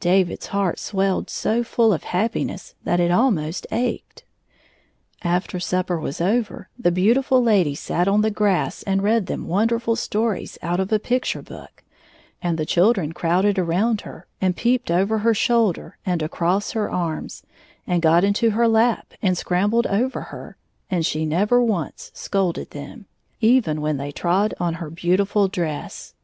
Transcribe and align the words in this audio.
David's 0.00 0.48
heart 0.48 0.80
swelled 0.80 1.30
so 1.30 1.62
Ml 1.62 1.94
of 1.94 2.02
happiness 2.02 2.74
that 2.82 2.98
it 2.98 3.12
almost 3.12 3.64
ached. 3.70 4.24
After 5.22 5.60
supper 5.60 6.00
was 6.00 6.20
over 6.20 6.68
the 6.76 6.90
beautiful 6.90 7.40
lady 7.40 7.76
sat 7.76 8.08
on 8.08 8.22
the 8.22 8.30
grass 8.32 8.82
and 8.82 9.04
read 9.04 9.26
them 9.26 9.46
wonderftQ 9.46 9.96
stories 9.96 10.58
out 10.62 10.80
of 10.80 10.90
a 10.90 10.98
picture 10.98 11.42
book, 11.42 11.84
and 12.42 12.58
the 12.58 12.66
children 12.66 13.12
crowded 13.12 13.56
around 13.56 14.00
her 14.00 14.26
and 14.40 14.56
peeped 14.56 14.90
over 14.90 15.18
her 15.18 15.32
shoulder 15.32 15.96
and 16.04 16.22
across 16.22 16.72
her 16.72 16.90
arms, 16.90 17.44
and 17.86 18.02
got 18.02 18.24
into 18.24 18.50
her 18.50 18.66
lap 18.66 19.14
and 19.22 19.38
scrambled 19.38 19.86
over 19.86 20.22
her, 20.22 20.56
and 20.90 21.06
she 21.06 21.24
never 21.24 21.62
once 21.62 22.10
scolded 22.14 22.72
them,— 22.72 23.06
even 23.40 23.80
when 23.80 23.96
they 23.96 24.10
trod 24.10 24.54
on 24.58 24.74
her 24.82 24.90
beautiftil 24.90 25.48
dress. 25.48 26.14